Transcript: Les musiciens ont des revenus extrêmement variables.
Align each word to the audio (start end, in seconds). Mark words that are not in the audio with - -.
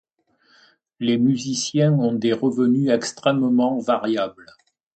Les 0.99 1.19
musiciens 1.19 1.93
ont 1.93 2.13
des 2.15 2.33
revenus 2.33 2.89
extrêmement 2.89 3.77
variables. 3.77 4.47